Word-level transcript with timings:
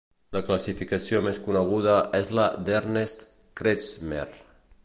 La 0.35 0.39
classificació 0.45 1.19
més 1.25 1.39
coneguda 1.49 1.99
és 2.23 2.33
la 2.39 2.49
d'Ernst 2.71 3.25
Kretschmer. 3.63 4.29